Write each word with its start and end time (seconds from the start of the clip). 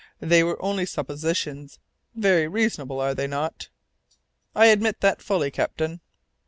These 0.19 0.45
were 0.45 0.59
only 0.65 0.87
suppositions 0.87 1.77
very 2.15 2.47
reasonable, 2.47 2.99
are 2.99 3.13
they 3.13 3.27
not?" 3.27 3.69
"I 4.55 4.65
admit 4.65 4.99
that, 5.01 5.21
fully, 5.21 5.51
captain." 5.51 6.01